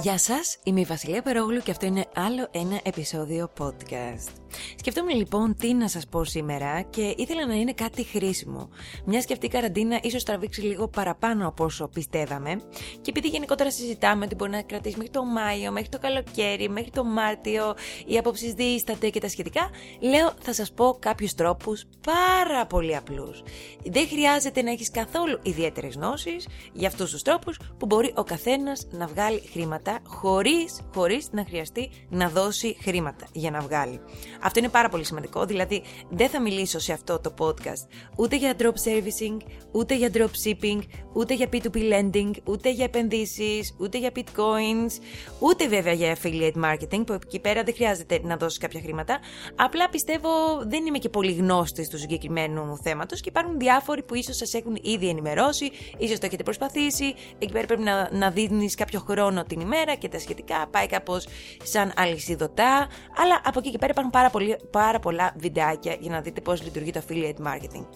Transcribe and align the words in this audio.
Γεια 0.00 0.18
σας, 0.18 0.58
είμαι 0.64 0.80
η 0.80 0.84
Βασιλεία 0.84 1.22
Περόγλου 1.22 1.60
και 1.60 1.70
αυτό 1.70 1.86
είναι 1.86 2.04
άλλο 2.14 2.48
ένα 2.50 2.80
επεισόδιο 2.82 3.50
podcast. 3.58 4.45
Σκεφτόμουν 4.76 5.16
λοιπόν 5.16 5.56
τι 5.56 5.74
να 5.74 5.88
σας 5.88 6.06
πω 6.06 6.24
σήμερα 6.24 6.82
και 6.82 7.14
ήθελα 7.16 7.46
να 7.46 7.54
είναι 7.54 7.72
κάτι 7.72 8.02
χρήσιμο. 8.02 8.68
Μιας 9.04 9.24
και 9.24 9.32
αυτή 9.32 9.46
η 9.46 9.48
καραντίνα 9.48 10.00
ίσως 10.02 10.22
τραβήξει 10.22 10.60
λίγο 10.60 10.88
παραπάνω 10.88 11.48
από 11.48 11.64
όσο 11.64 11.88
πιστεύαμε 11.88 12.60
και 13.00 13.10
επειδή 13.10 13.28
γενικότερα 13.28 13.70
συζητάμε 13.70 14.24
ότι 14.24 14.34
μπορεί 14.34 14.50
να 14.50 14.62
κρατήσει 14.62 14.96
μέχρι 14.96 15.12
το 15.12 15.24
Μάιο, 15.24 15.72
μέχρι 15.72 15.88
το 15.88 15.98
καλοκαίρι, 15.98 16.68
μέχρι 16.68 16.90
το 16.90 17.04
Μάρτιο, 17.04 17.74
οι 18.06 18.18
απόψεις 18.18 18.52
δίσταται 18.52 19.08
και 19.08 19.20
τα 19.20 19.28
σχετικά, 19.28 19.70
λέω 20.00 20.32
θα 20.40 20.54
σας 20.54 20.72
πω 20.72 20.96
κάποιους 21.00 21.34
τρόπους 21.34 21.84
πάρα 22.00 22.66
πολύ 22.66 22.96
απλούς. 22.96 23.42
Δεν 23.84 24.08
χρειάζεται 24.08 24.62
να 24.62 24.70
έχεις 24.70 24.90
καθόλου 24.90 25.38
ιδιαίτερες 25.42 25.94
γνώσεις 25.94 26.48
για 26.72 26.88
αυτούς 26.88 27.10
τους 27.10 27.22
τρόπους 27.22 27.58
που 27.78 27.86
μπορεί 27.86 28.12
ο 28.16 28.22
καθένας 28.22 28.86
να 28.90 29.06
βγάλει 29.06 29.42
χρήματα 29.52 29.98
χωρίς, 30.06 30.80
χωρίς 30.94 31.28
να 31.30 31.44
χρειαστεί 31.44 31.90
να 32.08 32.28
δώσει 32.28 32.76
χρήματα 32.82 33.26
για 33.32 33.50
να 33.50 33.60
βγάλει. 33.60 34.00
Αυτό 34.46 34.58
είναι 34.58 34.68
πάρα 34.68 34.88
πολύ 34.88 35.04
σημαντικό, 35.04 35.44
δηλαδή 35.44 35.82
δεν 36.10 36.28
θα 36.28 36.40
μιλήσω 36.40 36.78
σε 36.78 36.92
αυτό 36.92 37.20
το 37.20 37.34
podcast 37.38 37.86
ούτε 38.16 38.36
για 38.36 38.54
drop 38.58 38.74
servicing, 38.84 39.36
ούτε 39.72 39.96
για 39.96 40.10
drop 40.14 40.30
shipping, 40.44 40.78
ούτε 41.12 41.34
για 41.34 41.48
P2P 41.52 41.76
lending, 41.76 42.30
ούτε 42.44 42.70
για 42.70 42.84
επενδύσεις, 42.84 43.76
ούτε 43.78 43.98
για 43.98 44.10
bitcoins, 44.14 44.90
ούτε 45.38 45.68
βέβαια 45.68 45.92
για 45.92 46.16
affiliate 46.16 46.64
marketing 46.64 47.06
που 47.06 47.12
εκεί 47.12 47.40
πέρα 47.40 47.62
δεν 47.62 47.74
χρειάζεται 47.74 48.20
να 48.22 48.36
δώσεις 48.36 48.58
κάποια 48.58 48.80
χρήματα. 48.80 49.18
Απλά 49.56 49.88
πιστεύω 49.88 50.28
δεν 50.66 50.86
είμαι 50.86 50.98
και 50.98 51.08
πολύ 51.08 51.32
γνώστης 51.32 51.88
του 51.88 51.98
συγκεκριμένου 51.98 52.78
θέματος 52.82 53.20
και 53.20 53.28
υπάρχουν 53.28 53.58
διάφοροι 53.58 54.02
που 54.02 54.14
ίσως 54.14 54.36
σας 54.36 54.54
έχουν 54.54 54.78
ήδη 54.82 55.08
ενημερώσει, 55.08 55.70
ίσως 55.98 56.18
το 56.18 56.26
έχετε 56.26 56.42
προσπαθήσει, 56.42 57.14
εκεί 57.38 57.52
πέρα 57.52 57.66
πρέπει 57.66 57.82
να, 57.82 58.08
να 58.12 58.30
δίνεις 58.30 58.74
κάποιο 58.74 59.00
χρόνο 59.08 59.44
την 59.44 59.60
ημέρα 59.60 59.94
και 59.94 60.08
τα 60.08 60.18
σχετικά, 60.18 60.66
πάει 60.70 60.86
κάπως 60.86 61.26
σαν 61.62 61.92
αλυσιδωτά, 61.96 62.88
αλλά 63.16 63.40
από 63.44 63.58
εκεί 63.58 63.70
και 63.70 63.78
πέρα 63.78 63.90
υπάρχουν 63.92 64.12
πάρα 64.12 64.30
πολύ, 64.36 64.56
πάρα 64.70 64.98
πολλά 64.98 65.32
βιντεάκια 65.36 65.96
για 66.00 66.10
να 66.10 66.20
δείτε 66.20 66.40
πώς 66.40 66.62
λειτουργεί 66.62 66.90
το 66.90 67.02
affiliate 67.08 67.46
marketing. 67.46 67.86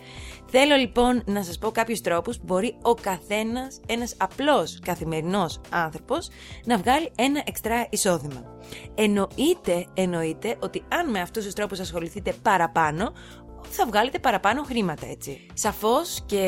Θέλω 0.47 0.77
λοιπόν 0.77 1.23
να 1.27 1.43
σας 1.43 1.59
πω 1.59 1.71
κάποιους 1.71 2.01
τρόπους 2.01 2.37
που 2.37 2.45
μπορεί 2.47 2.77
ο 2.83 2.95
καθένας, 2.95 3.81
ένας 3.87 4.15
απλός 4.19 4.79
καθημερινός 4.85 5.61
άνθρωπος, 5.71 6.29
να 6.65 6.79
βγάλει 6.79 7.11
ένα 7.17 7.43
εξτρά 7.47 7.87
εισόδημα. 7.91 8.59
Εννοείται, 8.95 9.87
εννοείται 9.95 10.57
ότι 10.61 10.85
αν 10.89 11.11
με 11.11 11.21
αυτούς 11.21 11.45
τους 11.45 11.55
τρόπους 11.55 11.81
ασχοληθείτε 11.81 12.35
παραπάνω, 12.43 13.13
θα 13.73 13.87
βγάλετε 13.87 14.19
παραπάνω 14.19 14.63
χρήματα 14.63 15.07
έτσι. 15.07 15.47
Σαφώς 15.55 16.23
και 16.27 16.39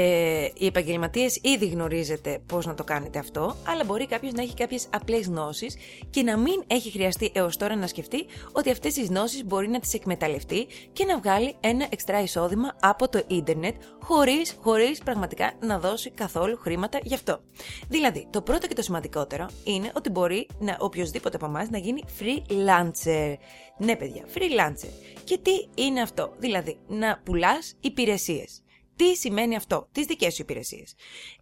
οι 0.54 0.66
επαγγελματίες 0.66 1.38
ήδη 1.42 1.66
γνωρίζετε 1.66 2.42
πώς 2.46 2.66
να 2.66 2.74
το 2.74 2.84
κάνετε 2.84 3.18
αυτό, 3.18 3.56
αλλά 3.66 3.84
μπορεί 3.84 4.06
κάποιος 4.06 4.32
να 4.32 4.42
έχει 4.42 4.54
κάποιες 4.54 4.86
απλές 4.90 5.26
γνώσεις 5.26 5.76
και 6.10 6.22
να 6.22 6.36
μην 6.36 6.62
έχει 6.66 6.90
χρειαστεί 6.90 7.30
έως 7.34 7.56
τώρα 7.56 7.76
να 7.76 7.86
σκεφτεί 7.86 8.26
ότι 8.52 8.70
αυτές 8.70 8.94
τις 8.94 9.08
γνώσεις 9.08 9.44
μπορεί 9.44 9.68
να 9.68 9.80
τις 9.80 9.94
εκμεταλλευτεί 9.94 10.66
και 10.92 11.04
να 11.04 11.18
βγάλει 11.18 11.54
ένα 11.60 11.86
εξτρά 11.90 12.20
εισόδημα 12.22 12.76
από 12.80 13.08
το 13.08 13.22
ίντερνετ 13.26 13.74
χωρίς 14.02 14.56
χωρίς 14.60 14.98
πραγματικά 14.98 15.52
να 15.60 15.78
δώσει 15.78 16.10
καθόλου 16.10 16.56
χρήματα 16.56 16.98
γι' 17.02 17.14
αυτό. 17.14 17.40
Δηλαδή, 17.88 18.26
το 18.30 18.42
πρώτο 18.42 18.66
και 18.66 18.74
το 18.74 18.82
σημαντικότερο 18.82 19.46
είναι 19.64 19.92
ότι 19.94 20.10
μπορεί 20.10 20.46
να 20.58 20.76
οποιοδήποτε 20.80 21.36
από 21.36 21.46
εμάς 21.46 21.70
να 21.70 21.78
γίνει 21.78 22.04
freelancer. 22.20 23.34
Ναι, 23.78 23.96
παιδιά, 23.96 24.24
freelancer. 24.34 24.88
Και 25.24 25.38
τι 25.38 25.82
είναι 25.82 26.00
αυτό, 26.00 26.32
δηλαδή 26.38 26.78
να 26.88 27.11
πουλάς 27.24 27.76
υπηρεσίες. 27.80 28.62
Τι 28.96 29.16
σημαίνει 29.16 29.56
αυτό, 29.56 29.88
τις 29.92 30.06
δικές 30.06 30.34
σου 30.34 30.42
υπηρεσίες. 30.42 30.94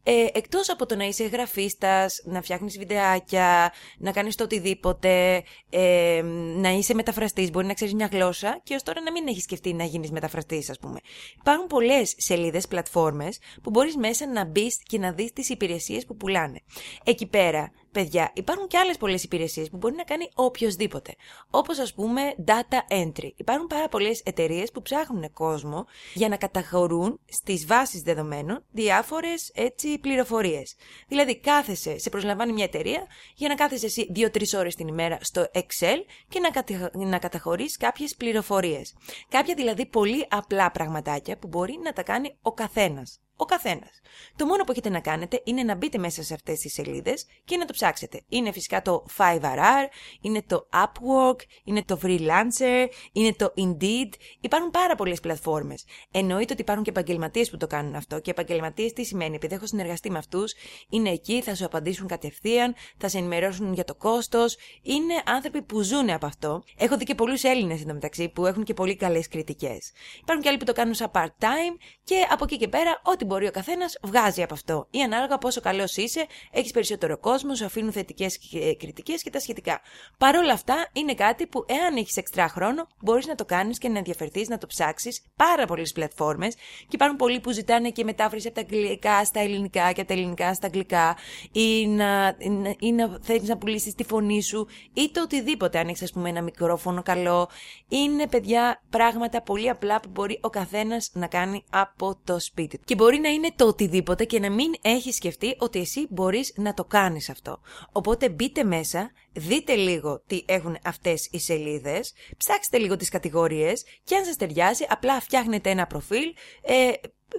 Ε, 0.02 0.26
εκτός 0.32 0.70
από 0.70 0.86
το 0.86 0.96
να 0.96 1.04
είσαι 1.04 1.24
γραφίστας, 1.24 2.22
να 2.24 2.42
φτιάχνεις 2.42 2.78
βιντεάκια, 2.78 3.72
να 3.98 4.12
κάνεις 4.12 4.34
το 4.34 4.44
οτιδήποτε, 4.44 5.42
ε, 5.70 6.22
να 6.56 6.70
είσαι 6.70 6.94
μεταφραστής, 6.94 7.50
μπορεί 7.50 7.66
να 7.66 7.74
ξέρεις 7.74 7.94
μια 7.94 8.08
γλώσσα 8.12 8.60
και 8.62 8.74
ως 8.74 8.82
τώρα 8.82 9.00
να 9.00 9.12
μην 9.12 9.26
έχεις 9.26 9.42
σκεφτεί 9.42 9.72
να 9.72 9.84
γίνεις 9.84 10.10
μεταφραστής 10.10 10.70
ας 10.70 10.78
πούμε. 10.78 10.98
Υπάρχουν 11.40 11.66
πολλές 11.66 12.14
σελίδες, 12.16 12.68
πλατφόρμες 12.68 13.38
που 13.62 13.70
μπορείς 13.70 13.96
μέσα 13.96 14.26
να 14.26 14.44
μπεις 14.44 14.78
και 14.82 14.98
να 14.98 15.12
δεις 15.12 15.32
τις 15.32 15.48
υπηρεσίες 15.48 16.06
που 16.06 16.16
πουλάνε. 16.16 16.60
Εκεί 17.04 17.26
πέρα 17.26 17.72
παιδιά, 17.92 18.30
υπάρχουν 18.34 18.66
και 18.66 18.78
άλλες 18.78 18.96
πολλές 18.96 19.22
υπηρεσίες 19.22 19.70
που 19.70 19.76
μπορεί 19.76 19.94
να 19.94 20.02
κάνει 20.02 20.28
οποιοδήποτε. 20.34 21.14
Όπως 21.50 21.78
ας 21.78 21.94
πούμε 21.94 22.34
data 22.46 22.92
entry. 22.92 23.30
Υπάρχουν 23.36 23.66
πάρα 23.66 23.88
πολλές 23.88 24.22
εταιρείες 24.24 24.70
που 24.70 24.82
ψάχνουν 24.82 25.32
κόσμο 25.32 25.86
για 26.14 26.28
να 26.28 26.36
καταχωρούν 26.36 27.20
στις 27.28 27.66
βάσεις 27.66 28.02
δεδομένων 28.02 28.64
διάφορες 28.70 29.50
έτσι 29.54 29.98
πληροφορίες. 29.98 30.74
Δηλαδή, 31.08 31.36
κάθεσαι, 31.40 31.98
σε 31.98 32.08
προσλαμβάνει 32.08 32.52
μια 32.52 32.64
εταιρεία 32.64 33.06
για 33.34 33.48
να 33.48 33.54
κάθεσαι 33.54 33.86
εσύ 33.86 34.06
δύο-τρεις 34.10 34.54
ώρες 34.54 34.74
την 34.74 34.88
ημέρα 34.88 35.18
στο 35.20 35.46
Excel 35.54 35.96
και 36.28 36.40
να, 36.40 36.50
κατα... 36.50 36.90
να 36.94 37.18
καταχωρείς 37.18 37.76
κάποιες 37.76 38.16
πληροφορίες. 38.16 38.94
Κάποια 39.28 39.54
δηλαδή 39.54 39.86
πολύ 39.86 40.26
απλά 40.30 40.70
πραγματάκια 40.70 41.38
που 41.38 41.48
μπορεί 41.48 41.78
να 41.82 41.92
τα 41.92 42.02
κάνει 42.02 42.36
ο 42.42 42.52
καθένας 42.52 43.20
ο 43.40 43.44
καθένας. 43.44 44.00
Το 44.36 44.46
μόνο 44.46 44.64
που 44.64 44.70
έχετε 44.70 44.88
να 44.88 45.00
κάνετε 45.00 45.40
είναι 45.44 45.62
να 45.62 45.74
μπείτε 45.74 45.98
μέσα 45.98 46.22
σε 46.22 46.34
αυτές 46.34 46.58
τις 46.58 46.72
σελίδες 46.72 47.26
και 47.44 47.56
να 47.56 47.64
το 47.64 47.72
ψάξετε. 47.72 48.22
Είναι 48.28 48.52
φυσικά 48.52 48.82
το 48.82 49.04
5RR, 49.16 49.86
είναι 50.20 50.42
το 50.42 50.68
Upwork, 50.72 51.40
είναι 51.64 51.82
το 51.82 51.98
Freelancer, 52.02 52.86
είναι 53.12 53.32
το 53.32 53.52
Indeed. 53.56 54.12
Υπάρχουν 54.40 54.70
πάρα 54.70 54.94
πολλές 54.94 55.20
πλατφόρμες. 55.20 55.84
Εννοείται 56.10 56.52
ότι 56.52 56.62
υπάρχουν 56.62 56.84
και 56.84 56.90
επαγγελματίες 56.90 57.50
που 57.50 57.56
το 57.56 57.66
κάνουν 57.66 57.94
αυτό. 57.94 58.20
Και 58.20 58.30
επαγγελματίες 58.30 58.92
τι 58.92 59.04
σημαίνει, 59.04 59.34
επειδή 59.34 59.54
έχω 59.54 59.66
συνεργαστεί 59.66 60.10
με 60.10 60.18
αυτούς, 60.18 60.54
είναι 60.88 61.10
εκεί, 61.10 61.42
θα 61.42 61.54
σου 61.54 61.64
απαντήσουν 61.64 62.06
κατευθείαν, 62.06 62.74
θα 62.98 63.08
σε 63.08 63.18
ενημερώσουν 63.18 63.72
για 63.72 63.84
το 63.84 63.94
κόστος. 63.94 64.56
Είναι 64.82 65.22
άνθρωποι 65.26 65.62
που 65.62 65.80
ζουν 65.82 66.10
από 66.10 66.26
αυτό. 66.26 66.62
Έχω 66.76 66.96
δει 66.96 67.04
και 67.04 67.14
πολλούς 67.14 67.42
Έλληνες 67.42 67.80
εντωμεταξύ 67.80 68.28
που 68.28 68.46
έχουν 68.46 68.64
και 68.64 68.74
πολύ 68.74 68.96
καλές 68.96 69.28
κριτικές. 69.28 69.92
Υπάρχουν 70.20 70.42
και 70.42 70.48
άλλοι 70.48 70.58
που 70.58 70.64
το 70.64 70.72
κάνουν 70.72 70.94
σαν 70.94 71.10
part-time 71.14 71.76
και 72.04 72.26
από 72.30 72.44
εκεί 72.44 72.56
και 72.56 72.68
πέρα, 72.68 73.00
ό,τι 73.04 73.24
μπορεί 73.30 73.46
ο 73.46 73.50
καθένας, 73.50 73.98
βγάζει 74.02 74.42
από 74.42 74.54
αυτό. 74.54 74.86
Ή 74.90 75.02
ανάλογα 75.02 75.38
πόσο 75.38 75.60
καλός 75.60 75.96
είσαι, 75.96 76.26
έχεις 76.50 76.70
περισσότερο 76.70 77.18
κόσμο, 77.18 77.54
σου 77.54 77.64
αφήνουν 77.64 77.92
θετικές 77.92 78.38
ε, 78.52 78.74
κριτικές 78.74 79.22
και 79.22 79.30
τα 79.30 79.40
σχετικά. 79.40 79.80
Παρ' 80.18 80.36
όλα 80.36 80.52
αυτά, 80.52 80.88
είναι 80.92 81.14
κάτι 81.14 81.46
που 81.46 81.64
εάν 81.68 81.96
έχεις 81.96 82.16
εξτρά 82.16 82.48
χρόνο, 82.48 82.86
μπορείς 83.00 83.26
να 83.26 83.34
το 83.34 83.44
κάνεις 83.44 83.78
και 83.78 83.88
να 83.88 83.98
ενδιαφερθείς 83.98 84.48
να 84.48 84.58
το 84.58 84.66
ψάξεις 84.66 85.22
πάρα 85.36 85.66
πολλές 85.66 85.92
πλατφόρμες. 85.92 86.54
Και 86.54 86.94
υπάρχουν 86.94 87.16
πολλοί 87.16 87.40
που 87.40 87.50
ζητάνε 87.50 87.90
και 87.90 88.04
μετάφραση 88.04 88.46
από 88.46 88.56
τα 88.56 88.60
αγγλικά 88.60 89.24
στα 89.24 89.40
ελληνικά 89.40 89.92
και 89.92 90.00
από 90.00 90.08
τα 90.08 90.14
ελληνικά 90.14 90.54
στα 90.54 90.66
αγγλικά, 90.66 91.16
ή 91.52 91.86
να, 91.86 92.36
ή 92.78 92.92
να 92.92 93.18
θέλεις 93.22 93.48
να 93.48 93.56
πουλήσεις 93.58 93.94
τη 93.94 94.04
φωνή 94.04 94.42
σου, 94.42 94.66
ή 94.92 95.10
το 95.10 95.22
οτιδήποτε. 95.22 95.78
Αν 95.78 95.88
έχεις, 95.88 96.02
ας 96.02 96.12
πούμε, 96.12 96.28
ένα 96.28 96.42
μικρόφωνο 96.42 97.02
καλό. 97.02 97.48
Είναι, 97.88 98.26
παιδιά, 98.26 98.82
πράγματα 98.90 99.42
πολύ 99.42 99.68
απλά 99.68 100.00
που 100.00 100.08
μπορεί 100.12 100.38
ο 100.42 100.50
καθένας 100.50 101.10
να 101.12 101.26
κάνει 101.26 101.64
από 101.70 102.18
το 102.24 102.40
σπίτι 102.40 102.78
του. 102.78 102.84
Και 102.84 102.94
μπορεί 102.94 103.19
να 103.20 103.28
είναι 103.28 103.50
το 103.56 103.66
οτιδήποτε 103.66 104.24
και 104.24 104.40
να 104.40 104.50
μην 104.50 104.74
έχεις 104.80 105.14
σκεφτεί 105.14 105.54
ότι 105.58 105.78
εσύ 105.78 106.06
μπορείς 106.10 106.52
να 106.56 106.74
το 106.74 106.84
κάνεις 106.84 107.30
αυτό. 107.30 107.60
Οπότε 107.92 108.28
μπείτε 108.28 108.64
μέσα, 108.64 109.10
δείτε 109.32 109.74
λίγο 109.74 110.22
τι 110.26 110.42
έχουν 110.46 110.78
αυτές 110.84 111.28
οι 111.30 111.38
σελίδες, 111.38 112.12
ψάξτε 112.36 112.78
λίγο 112.78 112.96
τις 112.96 113.08
κατηγορίες 113.08 113.84
και 114.04 114.16
αν 114.16 114.24
σας 114.24 114.36
ταιριάζει 114.36 114.84
απλά 114.88 115.20
φτιάχνετε 115.20 115.70
ένα 115.70 115.86
προφίλ, 115.86 116.34
ε, 116.62 116.90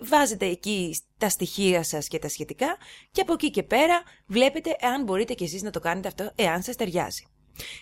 βάζετε 0.01 0.45
εκεί 0.45 0.95
τα 1.17 1.29
στοιχεία 1.29 1.83
σας 1.83 2.07
και 2.07 2.19
τα 2.19 2.29
σχετικά 2.29 2.77
και 3.11 3.21
από 3.21 3.33
εκεί 3.33 3.51
και 3.51 3.63
πέρα 3.63 4.01
βλέπετε 4.25 4.75
εάν 4.79 5.03
μπορείτε 5.03 5.33
κι 5.33 5.43
εσείς 5.43 5.61
να 5.61 5.69
το 5.69 5.79
κάνετε 5.79 6.07
αυτό 6.07 6.31
εάν 6.35 6.63
σας 6.63 6.75
ταιριάζει. 6.75 7.25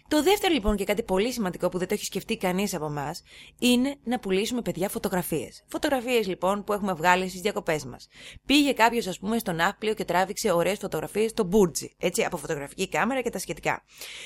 Το 0.07 0.24
δεύτερο 0.24 0.53
λοιπόν 0.53 0.75
και 0.75 0.84
κάτι 0.84 1.03
πολύ 1.03 1.31
σημαντικό 1.31 1.69
που 1.69 1.78
δεν 1.78 1.88
το 1.88 1.94
έχει 1.94 2.06
σκεφτεί 2.06 2.38
κανείς 2.38 2.74
από 2.74 2.85
εμάς 2.85 3.22
είναι 3.59 3.96
να 4.03 4.19
πουλήσουμε 4.19 4.62
παιδιά 4.62 4.90
φωτογραφίες. 4.90 5.63
Φωτογραφίες 5.68 6.28
λοιπόν 6.28 6.63
που 6.63 6.74
έχουμε 6.74 6.94
βγάλει 6.94 7.30
στις 7.30 7.41
διακοπές 7.41 7.86
μας. 7.86 8.07
Πήγε 8.45 8.74
κάποιος, 8.74 9.07
ας 9.07 9.19
πούμε, 9.19 9.38
στον 9.38 9.62
Άπλιο 9.62 9.94
και 9.94 10.06
τράβηξε 10.06 10.51
ωραίες 10.51 10.77
φωτογραφίες 10.77 11.30
στο 11.30 11.44
Μπούρτζι, 11.44 11.95
έτσι, 11.98 12.24
από 12.24 12.38
φωτογραφική 12.38 12.89
κάμερα 12.89 13.21
και 13.21 13.30
τα 13.30 13.39
σχετικά. 13.39 13.83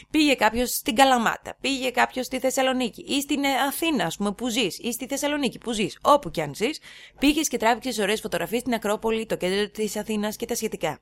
Πήγε 0.10 0.34
κάποιος 0.34 0.70
στην 0.70 0.96
Καλαμάτα, 0.96 1.58
πήγε 1.62 1.90
κάποιος 1.90 2.26
στη 2.26 2.40
Θεσσαλονίκη 2.40 3.02
ή 3.02 3.22
στην 3.22 3.46
Αθήνα, 3.68 4.06
ας 4.06 4.18
πούμε, 4.18 4.32
που 4.32 4.48
ζεις, 4.48 4.80
ή 4.80 4.92
στη 4.92 5.06
Θεσσαλονίκη 5.06 5.58
που 5.58 5.72
ζεις, 5.72 6.00
όπου 6.02 6.30
κι 6.32 6.42
αν 6.42 6.56
ζεις, 6.56 6.80
πήγες 7.20 7.48
και 7.48 7.58
τράβηξες 7.58 7.98
ωραίες 8.00 8.22
φωτογραφίες 8.22 8.62
στην 8.62 8.74
Ακρόπολη, 8.74 9.26
το 9.26 9.38
κέντρο 9.38 9.70
της 9.70 9.96
Αθήνας 9.96 10.36
και 10.36 10.46
τα 10.46 10.56
σχετικά. 10.56 11.00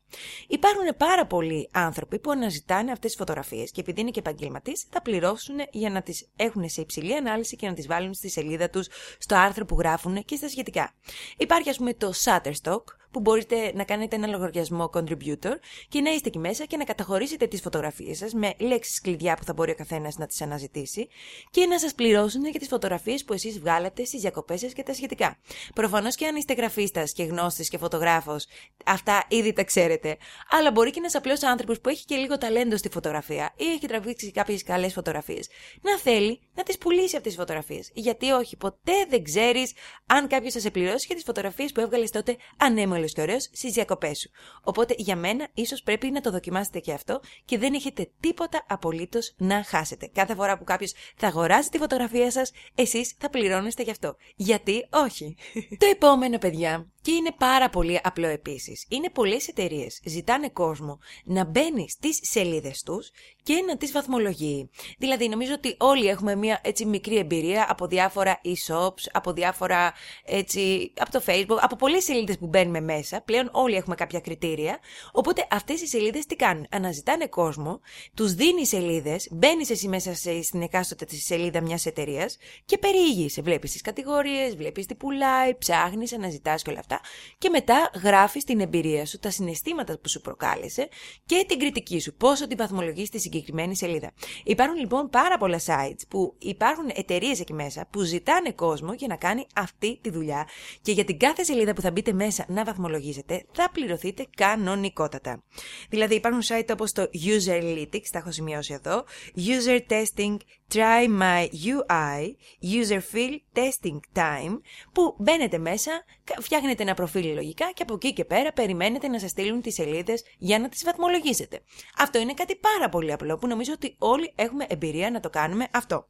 Υπάρχουν 0.47 0.97
πάρα 0.97 1.25
πολλοί 1.25 1.69
άνθρωποι 1.71 2.19
που 2.19 2.31
αναζητάνε 2.31 2.91
αυτές 2.91 3.09
τις 3.09 3.19
φωτογραφίες 3.19 3.71
και 3.71 3.81
επειδή 3.81 4.01
είναι 4.01 4.11
και 4.11 4.21
επαγγελματίες, 4.31 4.85
θα 4.89 5.01
πληρώσουν 5.01 5.55
για 5.71 5.89
να 5.89 6.01
τις 6.01 6.27
έχουν 6.35 6.69
σε 6.69 6.81
υψηλή 6.81 7.15
ανάλυση 7.15 7.55
και 7.55 7.67
να 7.67 7.73
τις 7.73 7.87
βάλουν 7.87 8.13
στη 8.13 8.29
σελίδα 8.29 8.69
τους, 8.69 8.87
στο 9.17 9.35
άρθρο 9.35 9.65
που 9.65 9.75
γράφουν 9.79 10.25
και 10.25 10.35
στα 10.35 10.49
σχετικά. 10.49 10.93
Υπάρχει, 11.37 11.69
ας 11.69 11.77
πούμε, 11.77 11.93
το 11.93 12.13
Shutterstock, 12.23 12.83
που 13.11 13.19
μπορείτε 13.19 13.71
να 13.75 13.83
κάνετε 13.83 14.15
ένα 14.15 14.27
λογαριασμό 14.27 14.89
contributor 14.93 15.53
και 15.89 16.01
να 16.01 16.11
είστε 16.11 16.27
εκεί 16.27 16.37
μέσα 16.37 16.65
και 16.65 16.77
να 16.77 16.83
καταχωρήσετε 16.83 17.47
τις 17.47 17.61
φωτογραφίες 17.61 18.17
σας 18.17 18.33
με 18.33 18.53
λέξεις 18.59 19.01
κλειδιά 19.01 19.35
που 19.35 19.43
θα 19.43 19.53
μπορεί 19.53 19.71
ο 19.71 19.75
καθένας 19.75 20.17
να 20.17 20.25
τις 20.25 20.41
αναζητήσει 20.41 21.07
και 21.51 21.65
να 21.65 21.79
σας 21.79 21.93
πληρώσουν 21.93 22.45
για 22.45 22.59
τις 22.59 22.67
φωτογραφίες 22.67 23.23
που 23.23 23.33
εσείς 23.33 23.59
βγάλατε 23.59 24.05
στις 24.05 24.21
διακοπές 24.21 24.59
σας 24.59 24.73
και 24.73 24.83
τα 24.83 24.93
σχετικά. 24.93 25.37
Προφανώς 25.73 26.15
και 26.15 26.25
αν 26.25 26.35
είστε 26.35 26.53
γραφίστα 26.53 27.03
και 27.13 27.23
γνώστη 27.23 27.63
και 27.63 27.77
φωτογράφος, 27.77 28.47
αυτά 28.85 29.25
ήδη 29.27 29.53
τα 29.53 29.63
ξέρετε. 29.63 30.17
Αλλά 30.49 30.71
μπορεί 30.71 30.89
και 30.91 30.99
ένας 30.99 31.15
απλός 31.15 31.43
άνθρωπος 31.43 31.81
που 31.81 31.89
έχει 31.89 32.05
και 32.05 32.15
λίγο 32.15 32.37
ταλέντο 32.37 32.77
στη 32.77 32.89
φωτογραφία 32.89 33.53
ή 33.57 33.65
έχει 33.65 33.87
τραβήξει 33.87 34.31
κάποιες 34.31 34.63
καλές 34.63 34.93
φωτογραφίες 34.93 35.49
να 35.81 35.97
θέλει 35.97 36.39
να 36.55 36.63
τις 36.63 36.77
πουλήσει 36.77 37.15
αυτές 37.15 37.21
τις 37.21 37.35
φωτογραφίες. 37.35 37.89
Γιατί 37.93 38.31
όχι, 38.31 38.57
ποτέ 38.57 39.05
δεν 39.09 39.23
ξέρεις 39.23 39.73
αν 40.05 40.27
κάποιος 40.27 40.53
θα 40.53 40.59
σε 40.59 40.69
πληρώσει 40.69 41.05
για 41.05 41.15
τις 41.15 41.23
φωτογραφίες 41.23 41.71
που 41.71 41.79
έβγαλες 41.79 42.11
τότε 42.11 42.37
ανέμελο 42.57 43.00
και 43.06 43.21
ωραίο 43.21 43.39
στις 43.39 43.74
διακοπές 43.74 44.19
σου. 44.19 44.30
Οπότε 44.63 44.94
για 44.98 45.15
μένα 45.15 45.48
ίσως 45.53 45.83
πρέπει 45.83 46.12
να 46.12 46.21
το 46.21 46.31
δοκιμάσετε 46.31 46.80
και 46.80 46.94
αυτό 46.94 47.21
και 47.45 47.57
δεν 47.57 47.74
έχετε 47.74 48.12
τίποτα 48.19 48.65
απολύτως 48.68 49.33
να 49.38 49.63
χάσετε. 49.63 50.09
Κάθε 50.13 50.36
φορά 50.36 50.57
που 50.57 50.63
κάποιος 50.63 50.94
θα 51.15 51.27
αγοράσει 51.27 51.69
τη 51.69 51.77
φωτογραφία 51.77 52.31
σας, 52.31 52.51
εσείς 52.75 53.15
θα 53.18 53.30
πληρώνεστε 53.30 53.83
γι' 53.83 53.92
αυτό. 53.92 54.15
Γιατί 54.36 54.88
όχι. 54.89 55.36
το 55.80 55.86
επόμενο, 55.92 56.38
παιδιά, 56.38 56.92
και 57.01 57.12
είναι 57.12 57.31
πάρα 57.38 57.69
πολύ 57.69 58.00
απλό 58.03 58.27
επίσης. 58.27 58.86
Είναι 58.89 59.09
πολλές 59.09 59.48
εταιρείες 59.48 60.00
ζητάνε 60.06 60.50
κόσμο 60.50 61.00
να 61.24 61.45
μπαίνει 61.45 61.89
στις 61.89 62.19
σελίδες 62.21 62.83
τους 62.83 63.12
και 63.44 63.63
να 63.68 63.77
τις 63.77 63.92
βαθμολογεί. 63.92 64.69
Δηλαδή, 64.98 65.30
νομίζω 65.30 65.53
ότι 65.53 65.75
όλοι 65.80 66.07
έχουμε 66.07 66.36
μια 66.36 66.59
έτσι 66.63 66.86
μικρή 66.86 67.18
εμπειρία 67.18 67.65
από 67.69 67.88
διάφορα 67.88 68.42
e-shops, 68.45 69.07
από 69.12 69.33
διάφορα 69.33 69.94
έτσι, 70.25 70.94
από 70.98 71.12
το 71.12 71.21
Facebook, 71.25 71.57
από 71.59 71.75
πολλές 71.75 72.03
σελίδες 72.03 72.38
που 72.38 72.48
μπαίνουμε 72.48 72.81
μέσα. 72.81 73.21
Πλέον 73.21 73.50
όλοι 73.51 73.75
έχουμε 73.75 73.95
κάποια 73.95 74.19
κριτήρια. 74.19 74.80
Οπότε 75.12 75.48
αυτές 75.51 75.81
οι 75.81 75.88
σελίδες 75.88 76.25
τι 76.25 76.36
κάνουν; 76.36 76.65
Αναζητάνε 76.71 77.27
κόσμο, 77.27 77.80
τους 78.13 78.33
δίνει 78.33 78.65
σελίδες, 78.65 79.27
μπαίνει 79.31 79.65
εσύ 79.69 79.88
μέσα 79.88 80.13
στην 80.44 80.62
εκάστοτε 80.62 81.06
της 81.06 81.25
σελίδα 81.25 81.62
μιας 81.62 81.86
εταιρείας 81.86 82.38
και 82.65 82.77
περιήγησε. 82.77 83.42
Βλέπεις 83.42 83.71
τις 83.71 83.81
κατηγορίες, 83.81 84.56
βλέπεις 84.56 84.86
τι 84.86 84.95
πουλάει, 84.95 85.57
ψάχνεις, 85.57 86.13
αναζητάς 86.13 86.62
και 86.62 86.69
όλα 86.69 86.80
αυτά 86.80 86.90
και 87.38 87.49
μετά 87.49 87.89
γράφεις 88.03 88.43
την 88.43 88.59
εμπειρία 88.59 89.05
σου, 89.05 89.19
τα 89.19 89.29
συναισθήματα 89.31 89.99
που 89.99 90.09
σου 90.09 90.21
προκάλεσε 90.21 90.89
και 91.25 91.45
την 91.47 91.59
κριτική 91.59 91.99
σου, 91.99 92.13
πόσο 92.13 92.47
την 92.47 92.57
βαθμολογείς 92.57 93.07
στη 93.07 93.19
συγκεκριμένη 93.19 93.75
σελίδα. 93.75 94.11
Υπάρχουν 94.43 94.77
λοιπόν 94.79 95.09
πάρα 95.09 95.38
πολλά 95.38 95.59
sites 95.65 96.01
που 96.09 96.35
υπάρχουν 96.38 96.89
εταιρείες 96.93 97.39
εκεί 97.39 97.53
μέσα 97.53 97.88
που 97.89 98.01
ζητάνε 98.01 98.51
κόσμο 98.51 98.93
για 98.93 99.07
να 99.07 99.15
κάνει 99.15 99.45
αυτή 99.55 99.99
τη 100.01 100.09
δουλειά 100.09 100.47
και 100.81 100.91
για 100.91 101.03
την 101.03 101.17
κάθε 101.17 101.43
σελίδα 101.43 101.73
που 101.73 101.81
θα 101.81 101.91
μπείτε 101.91 102.13
μέσα 102.13 102.45
να 102.47 102.63
βαθμολογήσετε 102.63 103.45
θα 103.51 103.69
πληρωθείτε 103.71 104.27
κανονικότατα. 104.35 105.43
Δηλαδή 105.89 106.15
υπάρχουν 106.15 106.41
site 106.47 106.69
όπως 106.71 106.91
το 106.91 107.09
User 107.25 107.61
Analytics, 107.61 108.07
τα 108.11 108.17
έχω 108.17 108.31
σημειώσει 108.31 108.73
εδώ, 108.73 109.03
User 109.35 109.79
Testing, 109.89 110.38
Try 110.73 111.07
My 111.21 111.47
UI, 111.47 112.35
User 112.62 113.01
Field 113.13 113.39
Testing 113.53 114.00
Time, 114.13 114.59
που 114.94 115.15
μπαίνετε 115.18 115.57
μέσα, 115.57 116.03
φτιάχνετε 116.41 116.83
ένα 116.83 116.94
προφίλ 116.94 117.33
λογικά 117.33 117.71
και 117.73 117.83
από 117.83 117.94
εκεί 117.94 118.13
και 118.13 118.25
πέρα 118.25 118.51
περιμένετε 118.53 119.07
να 119.07 119.19
σας 119.19 119.29
στείλουν 119.29 119.62
τις 119.62 119.73
σελίδες 119.73 120.23
για 120.38 120.59
να 120.59 120.69
τις 120.69 120.83
βαθμολογήσετε. 120.83 121.62
Αυτό 121.97 122.19
είναι 122.19 122.33
κάτι 122.33 122.56
πάρα 122.56 122.89
πολύ 122.89 123.12
απλό 123.12 123.38
που 123.38 123.47
νομίζω 123.47 123.73
ότι 123.73 123.95
όλοι 123.97 124.33
έχουμε 124.35 124.65
εμπειρία 124.69 125.12
να 125.12 125.19
το 125.19 125.29
κάνουμε 125.29 125.68
αυτό. 125.71 126.07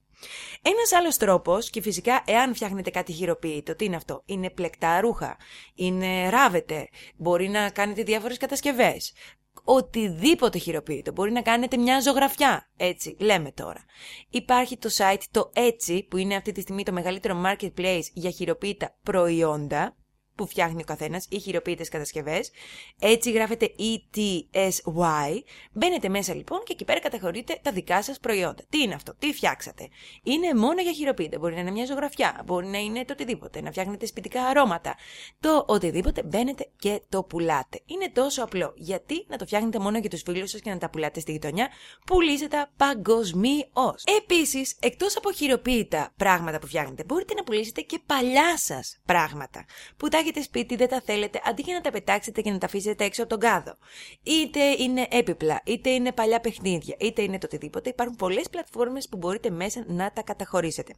Ένας 0.62 0.92
άλλος 0.92 1.18
τρόπος, 1.18 1.70
και 1.70 1.82
φυσικά 1.82 2.24
εάν 2.26 2.56
φτιάχνετε 2.56 2.90
κάτι 2.90 3.12
χειροποίητο, 3.12 3.76
τι 3.76 3.86
είναι 3.86 3.96
αυτό, 3.96 4.24
είναι 4.26 4.50
πλεκτά 4.50 5.02
ρούχα, 5.02 5.38
είναι 5.76 6.30
ράβετε, 6.30 6.90
μπορεί 7.16 7.50
να 7.50 7.70
κάνετε 7.70 8.04
διάφορες 8.04 8.38
κατασκευές 8.38 9.14
οτιδήποτε 9.64 10.58
χειροποίητο. 10.58 11.12
Μπορεί 11.12 11.32
να 11.32 11.42
κάνετε 11.42 11.78
μια 11.78 12.00
ζωγραφιά. 12.00 12.70
Έτσι, 12.78 13.16
λέμε 13.20 13.52
τώρα. 13.52 13.86
Υπάρχει 14.30 14.78
το 14.78 14.90
site 14.98 15.24
το 15.32 15.50
έτσι, 15.54 16.04
που 16.10 16.18
είναι 16.18 16.36
αυτή 16.36 16.52
τη 16.52 16.62
στιγμή 16.62 16.84
το 16.84 16.92
μεγαλύτερο 16.92 17.42
marketplace 17.46 18.06
για 18.14 18.30
χειροποίητα 18.30 18.98
προϊόντα 19.04 19.96
που 20.42 20.48
φτιάχνει 20.48 20.82
ο 20.82 20.86
καθένας 20.86 21.26
ή 21.30 21.40
χειροποίητες 21.40 21.90
κατασκευές. 21.90 22.52
Έτσι 23.00 23.32
γράφεται 23.32 23.72
ETSY. 23.80 25.42
Μπαίνετε 25.72 26.10
μέσα 26.10 26.36
λοιπόν 26.36 26.64
και 26.64 26.74
εκεί 26.74 26.86
πέρα 26.86 27.00
καταχωρείτε 27.00 27.60
τα 27.62 27.72
δικά 27.72 28.04
σας 28.04 28.20
προϊόντα. 28.20 28.64
Τι 28.70 28.82
είναι 28.82 28.94
αυτό, 28.94 29.16
τι 29.20 29.34
φτιάξατε. 29.34 29.90
Είναι 30.24 30.54
μόνο 30.54 30.82
για 30.82 30.92
χειροποίητε. 30.92 31.38
Μπορεί 31.38 31.54
να 31.54 31.60
είναι 31.60 31.72
μια 31.72 31.86
ζωγραφιά, 31.86 32.42
μπορεί 32.46 32.68
να 32.68 32.78
είναι 32.78 33.06
το 33.06 33.14
οτιδήποτε, 33.14 33.62
να 33.62 33.72
φτιάχνετε 33.72 34.06
σπιτικά 34.06 34.42
αρώματα. 34.44 34.96
Το 35.40 35.66
οτιδήποτε 35.68 36.24
μπαίνετε 36.24 36.70
και 36.78 37.02
το 37.10 37.24
πουλάτε. 37.24 37.82
Είναι 37.86 38.10
τόσο 38.10 38.44
απλό. 38.44 38.74
Γιατί 38.76 39.26
να 39.28 39.38
το 39.38 39.46
φτιάχνετε 39.46 39.80
μόνο 39.80 39.98
για 39.98 40.10
τους 40.10 40.22
φίλους 40.22 40.50
σας 40.50 40.62
και 40.62 40.70
να 40.70 40.78
τα 40.78 40.90
πουλάτε 40.90 41.20
στη 41.20 41.32
γειτονιά, 41.32 41.70
πουλήστε 42.06 42.48
τα 42.48 42.72
παγκοσμίως. 42.78 44.04
Επίσης, 44.18 44.76
εκτός 44.80 45.18
από 45.18 45.32
χειροποίητα 45.32 46.14
πράγματα 46.18 46.60
που 46.60 46.68
φτιάχνετε, 46.68 47.04
μπορείτε 47.04 47.34
να 47.34 47.44
πουλήσετε 47.44 47.82
και 47.82 48.00
παλιά 48.06 48.58
σας 48.58 49.00
πράγματα 49.06 49.66
που 49.98 50.08
τα 50.08 50.22
έχετε 50.32 50.46
σπίτι, 50.46 50.76
δεν 50.76 50.88
τα 50.88 51.02
θέλετε, 51.06 51.42
αντί 51.46 51.62
για 51.62 51.74
να 51.74 51.82
τα 51.82 51.92
πετάξετε 51.92 52.42
και 52.42 52.52
να 52.52 52.58
τα 52.58 52.66
αφήσετε 52.66 53.04
έξω 53.04 53.22
από 53.22 53.30
τον 53.30 53.40
κάδο. 53.40 53.78
Είτε 54.24 54.60
είναι 54.60 55.08
έπιπλα, 55.10 55.62
είτε 55.66 55.90
είναι 55.90 56.12
παλιά 56.12 56.40
παιχνίδια, 56.40 56.96
είτε 57.00 57.22
είναι 57.22 57.38
το 57.38 57.46
οτιδήποτε. 57.46 57.90
Υπάρχουν 57.90 58.16
πολλές 58.16 58.50
πλατφόρμες 58.50 59.08
που 59.10 59.18
μπορείτε 59.18 59.50
μέσα 59.50 59.84
να 59.88 60.12
τα 60.12 60.22
καταχωρήσετε. 60.22 60.94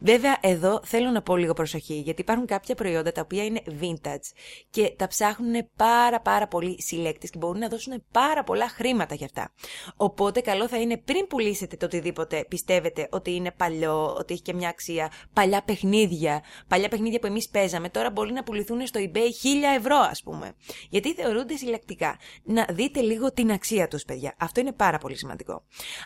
Βέβαια, 0.00 0.38
εδώ 0.40 0.80
θέλω 0.84 1.10
να 1.10 1.22
πω 1.22 1.36
λίγο 1.36 1.52
προσοχή, 1.52 1.94
γιατί 1.94 2.20
υπάρχουν 2.20 2.46
κάποια 2.46 2.74
προϊόντα 2.74 3.12
τα 3.12 3.20
οποία 3.20 3.44
είναι 3.44 3.62
vintage 3.80 4.28
και 4.70 4.94
τα 4.96 5.06
ψάχνουν 5.06 5.68
πάρα 5.76 6.20
πάρα 6.20 6.48
πολλοί 6.48 6.82
συλλέκτες 6.82 7.30
και 7.30 7.38
μπορούν 7.38 7.58
να 7.58 7.68
δώσουν 7.68 8.04
πάρα 8.12 8.44
πολλά 8.44 8.68
χρήματα 8.68 9.14
για 9.14 9.26
αυτά. 9.26 9.52
Οπότε, 9.96 10.40
καλό 10.40 10.68
θα 10.68 10.80
είναι 10.80 10.96
πριν 10.96 11.26
πουλήσετε 11.26 11.76
το 11.76 11.86
οτιδήποτε 11.86 12.44
πιστεύετε 12.48 13.08
ότι 13.10 13.34
είναι 13.34 13.50
παλιό, 13.50 14.14
ότι 14.18 14.32
έχει 14.32 14.42
και 14.42 14.54
μια 14.54 14.68
αξία, 14.68 15.12
παλιά 15.32 15.62
παιχνίδια, 15.62 16.42
παλιά 16.68 16.88
παιχνίδια 16.88 17.18
που 17.18 17.26
εμείς 17.26 17.48
παίζαμε, 17.48 17.88
τώρα 17.88 18.10
μπορεί 18.10 18.32
να 18.32 18.42
πουληθούν 18.42 18.73
στο 18.86 19.00
eBay 19.00 19.18
1000 19.18 19.76
ευρώ, 19.76 19.96
ας 19.96 20.22
πούμε. 20.22 20.54
Γιατί 20.90 21.14
θεωρούνται 21.14 21.56
συλλεκτικά. 21.56 22.16
Να 22.44 22.66
δείτε 22.70 23.00
λίγο 23.00 23.32
την 23.32 23.50
αξία 23.50 23.88
τους, 23.88 24.04
παιδιά. 24.04 24.34
Αυτό 24.38 24.60
είναι 24.60 24.72
πάρα 24.72 24.98
πολύ 24.98 25.16
σημαντικό. 25.16 25.52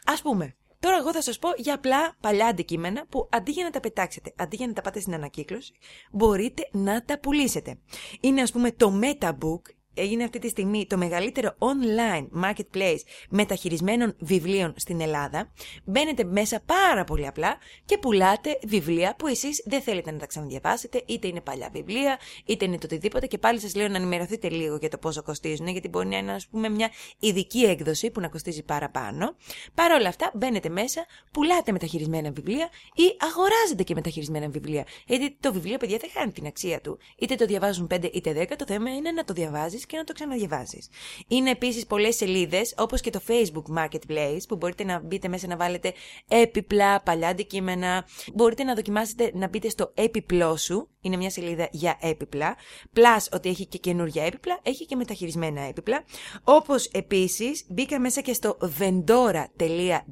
Α 0.04 0.22
πούμε, 0.22 0.54
Τώρα 0.80 0.96
εγώ 0.96 1.12
θα 1.12 1.22
σας 1.22 1.38
πω 1.38 1.48
για 1.56 1.74
απλά 1.74 2.16
παλιά 2.20 2.46
αντικείμενα 2.46 3.06
που 3.08 3.28
αντί 3.30 3.50
για 3.50 3.64
να 3.64 3.70
τα 3.70 3.80
πετάξετε, 3.80 4.32
αντί 4.36 4.56
για 4.56 4.66
να 4.66 4.72
τα 4.72 4.82
πάτε 4.82 5.00
στην 5.00 5.14
ανακύκλωση, 5.14 5.72
μπορείτε 6.10 6.68
να 6.72 7.04
τα 7.04 7.18
πουλήσετε. 7.18 7.78
Είναι 8.20 8.42
ας 8.42 8.52
πούμε 8.52 8.72
το 8.72 9.00
MetaBook, 9.02 9.60
έγινε 9.98 10.24
αυτή 10.24 10.38
τη 10.38 10.48
στιγμή 10.48 10.86
το 10.86 10.96
μεγαλύτερο 10.96 11.54
online 11.58 12.44
marketplace 12.44 13.00
μεταχειρισμένων 13.30 14.14
βιβλίων 14.18 14.74
στην 14.76 15.00
Ελλάδα. 15.00 15.52
Μπαίνετε 15.84 16.24
μέσα 16.24 16.60
πάρα 16.66 17.04
πολύ 17.04 17.26
απλά 17.26 17.56
και 17.84 17.98
πουλάτε 17.98 18.58
βιβλία 18.66 19.14
που 19.18 19.26
εσείς 19.26 19.62
δεν 19.64 19.82
θέλετε 19.82 20.10
να 20.10 20.18
τα 20.18 20.26
ξαναδιαβάσετε, 20.26 21.02
είτε 21.06 21.26
είναι 21.26 21.40
παλιά 21.40 21.68
βιβλία, 21.72 22.18
είτε 22.44 22.64
είναι 22.64 22.78
το 22.78 22.86
οτιδήποτε. 22.86 23.26
Και 23.26 23.38
πάλι 23.38 23.60
σας 23.60 23.74
λέω 23.74 23.88
να 23.88 23.96
ενημερωθείτε 23.96 24.48
λίγο 24.48 24.76
για 24.76 24.88
το 24.88 24.98
πόσο 24.98 25.22
κοστίζουν, 25.22 25.66
γιατί 25.68 25.88
μπορεί 25.88 26.08
να 26.08 26.16
είναι 26.16 26.32
ας 26.32 26.46
πούμε, 26.46 26.68
μια 26.68 26.90
ειδική 27.18 27.60
έκδοση 27.60 28.10
που 28.10 28.20
να 28.20 28.28
κοστίζει 28.28 28.62
παραπάνω. 28.62 29.36
Παρ' 29.74 29.92
όλα 29.92 30.08
αυτά, 30.08 30.30
μπαίνετε 30.34 30.68
μέσα, 30.68 31.06
πουλάτε 31.32 31.72
μεταχειρισμένα 31.72 32.30
βιβλία 32.30 32.68
ή 32.94 33.16
αγοράζετε 33.18 33.82
και 33.82 33.94
μεταχειρισμένα 33.94 34.48
βιβλία. 34.48 34.86
Γιατί 35.06 35.36
το 35.40 35.52
βιβλίο, 35.52 35.76
παιδιά, 35.76 35.98
δεν 35.98 36.10
χάνει 36.12 36.32
την 36.32 36.46
αξία 36.46 36.80
του. 36.80 36.98
Είτε 37.18 37.34
το 37.34 37.46
διαβάζουν 37.46 37.86
5 37.94 38.10
είτε 38.12 38.46
10, 38.50 38.56
το 38.56 38.64
θέμα 38.66 38.94
είναι 38.94 39.10
να 39.10 39.24
το 39.24 39.32
διαβάζεις 39.32 39.86
και 39.88 39.96
να 39.96 40.04
το 40.04 40.12
ξαναδιαβάσει. 40.12 40.82
Είναι 41.28 41.50
επίσης 41.50 41.86
πολλές 41.86 42.16
σελίδες, 42.16 42.74
όπως 42.76 43.00
και 43.00 43.10
το 43.10 43.20
Facebook 43.28 43.78
Marketplace, 43.78 44.40
που 44.48 44.56
μπορείτε 44.56 44.84
να 44.84 45.00
μπείτε 45.00 45.28
μέσα 45.28 45.46
να 45.46 45.56
βάλετε 45.56 45.92
έπιπλα, 46.28 47.02
παλιά 47.02 47.28
αντικείμενα. 47.28 48.06
Μπορείτε 48.34 48.62
να 48.64 48.74
δοκιμάσετε 48.74 49.30
να 49.34 49.48
μπείτε 49.48 49.68
στο 49.68 49.90
έπιπλό 49.94 50.56
σου, 50.56 50.88
είναι 51.00 51.16
μια 51.16 51.30
σελίδα 51.30 51.68
για 51.70 51.98
έπιπλα. 52.00 52.56
Plus 52.94 53.26
ότι 53.32 53.48
έχει 53.48 53.66
και 53.66 53.78
καινούργια 53.78 54.24
έπιπλα, 54.24 54.58
έχει 54.62 54.86
και 54.86 54.96
μεταχειρισμένα 54.96 55.60
έπιπλα. 55.60 56.04
Όπως 56.44 56.86
επίσης 56.86 57.64
μπήκα 57.68 58.00
μέσα 58.00 58.20
και 58.20 58.32
στο 58.32 58.56
vendora.gr 58.78 60.04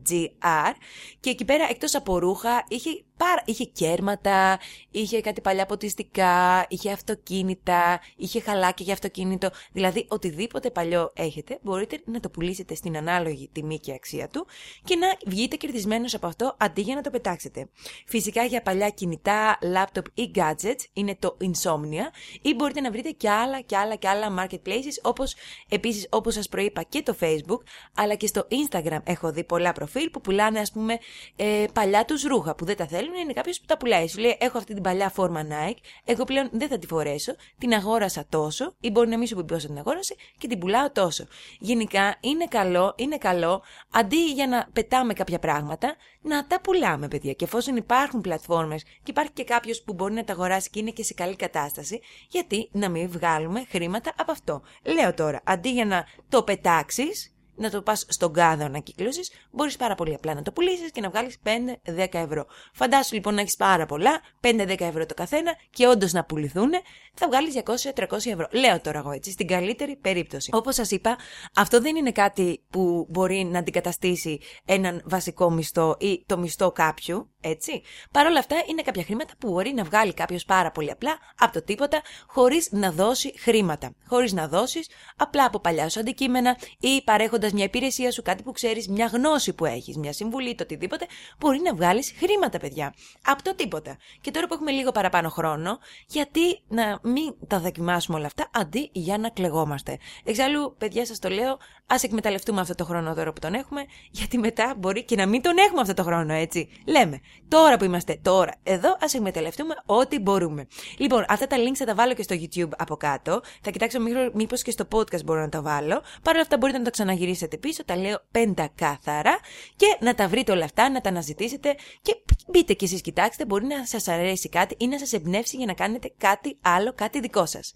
και 1.20 1.30
εκεί 1.30 1.44
πέρα 1.44 1.66
εκτός 1.70 1.94
από 1.94 2.18
ρούχα 2.18 2.64
είχε 2.68 3.04
Πάρα... 3.16 3.42
Είχε 3.44 3.64
κέρματα, 3.64 4.58
είχε 4.90 5.20
κάτι 5.20 5.40
παλιά 5.40 5.66
ποτιστικά, 5.66 6.66
είχε 6.68 6.92
αυτοκίνητα, 6.92 8.00
είχε 8.16 8.40
χαλάκια 8.40 8.84
για 8.84 8.94
αυτοκίνητο. 8.94 9.50
Δηλαδή, 9.72 10.06
οτιδήποτε 10.08 10.70
παλιό 10.70 11.12
έχετε, 11.14 11.58
μπορείτε 11.62 12.00
να 12.04 12.20
το 12.20 12.28
πουλήσετε 12.28 12.74
στην 12.74 12.96
ανάλογη 12.96 13.48
τιμή 13.52 13.78
και 13.78 13.92
αξία 13.92 14.28
του 14.28 14.46
και 14.84 14.96
να 14.96 15.16
βγείτε 15.26 15.56
κερδισμένος 15.56 16.14
από 16.14 16.26
αυτό 16.26 16.54
αντί 16.58 16.80
για 16.80 16.94
να 16.94 17.00
το 17.00 17.10
πετάξετε. 17.10 17.68
Φυσικά 18.06 18.44
για 18.44 18.62
παλιά 18.62 18.90
κινητά, 18.90 19.58
laptop 19.62 20.04
ή 20.14 20.30
gadgets 20.34 20.84
είναι 20.92 21.16
το 21.18 21.36
Insomnia 21.40 22.04
ή 22.42 22.54
μπορείτε 22.54 22.80
να 22.80 22.90
βρείτε 22.90 23.10
και 23.10 23.30
άλλα 23.30 23.60
και 23.60 23.76
άλλα 23.76 23.94
και 23.94 24.08
άλλα 24.08 24.34
marketplaces 24.38 24.98
όπως 25.02 25.34
επίσης 25.68 26.06
όπως 26.10 26.34
σας 26.34 26.48
προείπα 26.48 26.82
και 26.82 27.02
το 27.02 27.16
Facebook 27.20 27.60
αλλά 27.94 28.14
και 28.14 28.26
στο 28.26 28.48
Instagram 28.50 28.98
έχω 29.04 29.32
δει 29.32 29.44
πολλά 29.44 29.72
προφίλ 29.72 30.10
που 30.10 30.20
πουλάνε 30.20 30.60
ας 30.60 30.72
πούμε 30.72 30.98
ε, 31.36 31.64
παλιά 31.72 32.04
τους 32.04 32.22
ρούχα 32.22 32.54
που 32.54 32.64
δεν 32.64 32.76
τα 32.76 32.86
θέλουν 32.86 33.05
θέλουν 33.06 33.22
είναι 33.22 33.32
κάποιος 33.32 33.60
που 33.60 33.66
τα 33.66 33.76
πουλάει. 33.76 34.08
Σου 34.08 34.18
λέει: 34.18 34.36
Έχω 34.40 34.58
αυτή 34.58 34.74
την 34.74 34.82
παλιά 34.82 35.08
φόρμα 35.10 35.46
Nike, 35.50 35.78
εγώ 36.04 36.24
πλέον 36.24 36.48
δεν 36.52 36.68
θα 36.68 36.78
τη 36.78 36.86
φορέσω, 36.86 37.34
την 37.58 37.72
αγόρασα 37.72 38.26
τόσο, 38.28 38.74
ή 38.80 38.90
μπορεί 38.90 39.08
να 39.08 39.18
μην 39.18 39.26
σου 39.26 39.36
πει 39.36 39.44
πώς 39.44 39.64
την 39.64 39.78
αγόρασε 39.78 40.14
και 40.38 40.48
την 40.48 40.58
πουλάω 40.58 40.90
τόσο. 40.90 41.26
Γενικά 41.58 42.16
είναι 42.20 42.46
καλό, 42.46 42.94
είναι 42.96 43.16
καλό, 43.16 43.62
αντί 43.90 44.32
για 44.32 44.46
να 44.46 44.68
πετάμε 44.72 45.12
κάποια 45.12 45.38
πράγματα, 45.38 45.96
να 46.20 46.46
τα 46.46 46.60
πουλάμε, 46.60 47.08
παιδιά. 47.08 47.32
Και 47.32 47.44
εφόσον 47.44 47.76
υπάρχουν 47.76 48.20
πλατφόρμες 48.20 48.82
και 48.82 49.10
υπάρχει 49.10 49.32
και 49.32 49.44
κάποιος 49.44 49.82
που 49.82 49.92
μπορεί 49.94 50.14
να 50.14 50.24
τα 50.24 50.32
αγοράσει 50.32 50.70
και 50.70 50.78
είναι 50.78 50.90
και 50.90 51.02
σε 51.02 51.14
καλή 51.14 51.36
κατάσταση, 51.36 52.00
γιατί 52.28 52.68
να 52.72 52.88
μην 52.88 53.10
βγάλουμε 53.10 53.64
χρήματα 53.68 54.12
από 54.16 54.32
αυτό. 54.32 54.62
Λέω 54.82 55.14
τώρα, 55.14 55.40
αντί 55.44 55.70
για 55.70 55.84
να 55.84 56.06
το 56.28 56.42
πετάξεις, 56.42 57.35
να 57.56 57.70
το 57.70 57.82
πας 57.82 58.04
στον 58.08 58.32
κάδο 58.32 58.64
ανακύκλωσης, 58.64 59.30
μπορείς 59.50 59.76
πάρα 59.76 59.94
πολύ 59.94 60.14
απλά 60.14 60.34
να 60.34 60.42
το 60.42 60.52
πουλήσεις 60.52 60.90
και 60.90 61.00
να 61.00 61.10
βγάλεις 61.10 61.36
5-10 61.44 62.06
ευρώ. 62.10 62.46
Φαντάσου 62.72 63.14
λοιπόν 63.14 63.34
να 63.34 63.40
έχεις 63.40 63.56
πάρα 63.56 63.86
πολλά, 63.86 64.20
5-10 64.40 64.80
ευρώ 64.80 65.06
το 65.06 65.14
καθένα 65.14 65.54
και 65.70 65.86
όντως 65.86 66.12
να 66.12 66.24
πουληθούν, 66.24 66.70
θα 67.14 67.26
βγάλεις 67.26 67.54
200-300 67.94 68.06
ευρώ. 68.10 68.48
Λέω 68.50 68.80
τώρα 68.80 68.98
εγώ 68.98 69.10
έτσι, 69.10 69.30
στην 69.30 69.46
καλύτερη 69.46 69.96
περίπτωση. 69.96 70.50
Όπως 70.52 70.74
σας 70.74 70.90
είπα, 70.90 71.16
αυτό 71.54 71.80
δεν 71.80 71.96
είναι 71.96 72.12
κάτι 72.12 72.62
που 72.70 73.06
μπορεί 73.10 73.44
να 73.44 73.58
αντικαταστήσει 73.58 74.40
έναν 74.64 75.02
βασικό 75.04 75.50
μισθό 75.50 75.96
ή 75.98 76.24
το 76.26 76.38
μισθό 76.38 76.72
κάποιου, 76.72 77.30
έτσι. 77.48 77.82
Παρ' 78.10 78.26
όλα 78.26 78.38
αυτά, 78.38 78.56
είναι 78.68 78.82
κάποια 78.82 79.02
χρήματα 79.02 79.34
που 79.38 79.50
μπορεί 79.50 79.72
να 79.72 79.84
βγάλει 79.84 80.14
κάποιος 80.14 80.44
πάρα 80.44 80.70
πολύ 80.70 80.90
απλά 80.90 81.18
από 81.38 81.52
το 81.52 81.62
τίποτα, 81.62 82.02
χωρίς 82.26 82.68
να 82.72 82.92
δώσει 82.92 83.34
χρήματα. 83.38 83.94
Χωρίς 84.06 84.32
να 84.32 84.48
δώσεις 84.48 84.88
απλά 85.16 85.44
από 85.44 85.60
παλιά 85.60 85.88
σου 85.88 86.00
αντικείμενα 86.00 86.56
ή 86.80 87.02
παρέχοντας 87.04 87.52
μια 87.52 87.64
υπηρεσία 87.64 88.10
σου, 88.12 88.22
κάτι 88.22 88.42
που 88.42 88.52
ξέρεις, 88.52 88.88
μια 88.88 89.06
γνώση 89.06 89.52
που 89.52 89.64
έχεις, 89.64 89.96
μια 89.96 90.12
συμβουλή, 90.12 90.54
το 90.54 90.62
οτιδήποτε, 90.62 91.06
μπορεί 91.38 91.60
να 91.60 91.74
βγάλεις 91.74 92.14
χρήματα, 92.18 92.58
παιδιά. 92.58 92.94
Από 93.24 93.42
το 93.42 93.54
τίποτα. 93.54 93.96
Και 94.20 94.30
τώρα 94.30 94.46
που 94.46 94.54
έχουμε 94.54 94.70
λίγο 94.70 94.92
παραπάνω 94.92 95.28
χρόνο, 95.28 95.78
γιατί 96.06 96.62
να 96.68 96.98
μην 97.02 97.34
τα 97.46 97.60
δοκιμάσουμε 97.60 98.16
όλα 98.16 98.26
αυτά 98.26 98.50
αντί 98.52 98.90
για 98.92 99.18
να 99.18 99.28
κλεγόμαστε. 99.28 99.98
Εξάλλου, 100.24 100.74
παιδιά, 100.78 101.06
σας 101.06 101.18
το 101.18 101.28
λέω, 101.28 101.58
ας 101.86 102.02
εκμεταλλευτούμε 102.02 102.60
αυτό 102.60 102.74
το 102.74 102.84
χρόνο 102.84 103.14
τώρα 103.14 103.32
που 103.32 103.40
τον 103.40 103.54
έχουμε, 103.54 103.84
γιατί 104.10 104.38
μετά 104.38 104.74
μπορεί 104.78 105.04
και 105.04 105.16
να 105.16 105.26
μην 105.26 105.42
τον 105.42 105.58
έχουμε 105.58 105.80
αυτό 105.80 105.94
το 105.94 106.02
χρόνο, 106.02 106.32
έτσι. 106.32 106.68
Λέμε, 106.86 107.20
τώρα 107.48 107.76
που 107.76 107.84
είμαστε 107.84 108.18
τώρα 108.22 108.54
εδώ, 108.62 108.96
ας 109.00 109.14
εκμεταλλευτούμε 109.14 109.74
ό,τι 109.86 110.18
μπορούμε. 110.18 110.66
Λοιπόν, 110.98 111.24
αυτά 111.28 111.46
τα 111.46 111.56
links 111.56 111.76
θα 111.76 111.84
τα 111.84 111.94
βάλω 111.94 112.14
και 112.14 112.22
στο 112.22 112.36
YouTube 112.38 112.70
από 112.76 112.96
κάτω. 112.96 113.40
Θα 113.62 113.70
κοιτάξω 113.70 113.98
μήπως 114.32 114.62
και 114.62 114.70
στο 114.70 114.84
podcast 114.92 115.24
μπορώ 115.24 115.40
να 115.40 115.48
τα 115.48 115.62
βάλω. 115.62 116.02
Παρ' 116.22 116.34
όλα 116.34 116.42
αυτά 116.42 116.56
μπορείτε 116.56 116.78
να 116.78 116.84
το 116.84 116.90
ξαναγυρίσετε 116.90 117.56
πίσω, 117.56 117.84
τα 117.84 117.96
λέω 117.96 118.22
πεντακάθαρα 118.30 119.38
και 119.76 119.96
να 120.00 120.14
τα 120.14 120.28
βρείτε 120.28 120.52
όλα 120.52 120.64
αυτά, 120.64 120.90
να 120.90 121.00
τα 121.00 121.08
αναζητήσετε 121.08 121.74
και 122.02 122.16
μπείτε 122.46 122.72
κι 122.72 122.84
εσείς 122.84 123.00
κοιτάξτε, 123.00 123.44
μπορεί 123.44 123.66
να 123.66 123.86
σας 123.86 124.08
αρέσει 124.08 124.48
κάτι 124.48 124.74
ή 124.78 124.86
να 124.86 124.98
σας 124.98 125.12
εμπνεύσει 125.12 125.56
για 125.56 125.66
να 125.66 125.72
κάνετε 125.72 126.12
κάτι 126.18 126.58
άλλο, 126.60 126.92
κάτι 126.94 127.20
δικό 127.20 127.46
σας. 127.46 127.74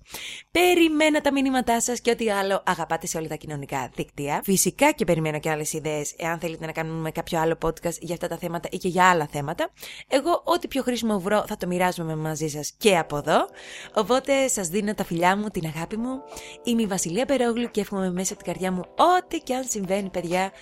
Περιμένω 0.51 1.21
τα 1.21 1.33
μηνύματά 1.33 1.81
σας 1.81 2.01
και 2.01 2.11
ό,τι 2.11 2.31
άλλο 2.31 2.63
αγαπάτε 2.67 3.07
σε 3.07 3.19
όλα 3.19 3.29
τα 3.29 3.35
κοινωνικά 3.35 3.91
δίκτυα. 3.95 4.41
Φυσικά 4.45 4.93
και 4.93 5.05
περιμένω 5.05 5.39
και 5.39 5.51
άλλες 5.51 5.73
ιδέες, 5.73 6.15
εάν 6.17 6.39
θέλετε 6.39 6.67
να 6.67 6.73
κάνουμε 6.73 7.11
κάποιο 7.11 7.41
άλλο 7.41 7.59
podcast 7.63 7.99
για 8.01 8.15
αυτά 8.15 8.29
τα 8.29 8.37
θέματα 8.37 8.69
ή 8.73 8.77
και 8.77 8.89
για 8.89 9.11
άλλα 9.11 9.27
θέματα. 9.27 9.71
Εγώ, 10.09 10.43
ό,τι 10.45 10.69
πιο 10.69 10.83
χρήσιμο 10.83 11.21
βρω, 11.21 11.45
θα 11.47 11.57
το 11.57 11.67
μοιράζομαι 11.67 12.17
μαζί 12.17 12.49
σας 12.49 12.73
και 12.77 12.99
από 12.99 13.17
εδώ. 13.17 13.49
Οπότε 13.95 14.49
σας 14.49 14.69
δίνω 14.69 14.95
τα 14.95 15.05
φιλιά 15.05 15.37
μου, 15.37 15.49
την 15.49 15.67
αγάπη 15.75 15.97
μου. 15.97 16.23
Είμαι 16.65 16.83
η 16.83 16.87
Βασιλεία 16.87 17.27
Περόγλου 17.27 17.71
και 17.71 17.81
εύχομαι 17.81 18.11
μέσα 18.11 18.33
από 18.33 18.43
την 18.43 18.53
καρδιά 18.53 18.73
μου 18.73 18.83
ό,τι 18.97 19.39
και 19.39 19.55
αν 19.55 19.65
συμβαίνει, 19.69 20.09
παιδιά. 20.09 20.53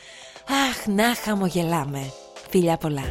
Αχ, 0.69 0.87
να 0.87 1.15
χαμογελάμε. 1.15 2.13
Φιλιά 2.51 2.77
πολλά. 2.77 3.03